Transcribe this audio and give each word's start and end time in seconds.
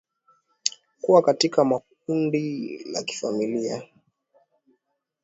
kuwa 1.01 1.21
katika 1.21 1.65
makundi 1.65 2.77
la 2.91 3.03
kifamilia 3.03 3.83